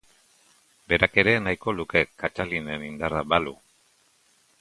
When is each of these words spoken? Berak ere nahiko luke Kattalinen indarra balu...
Berak 0.93 1.19
ere 1.23 1.35
nahiko 1.47 1.73
luke 1.81 2.01
Kattalinen 2.23 2.87
indarra 2.87 3.21
balu... 3.35 3.55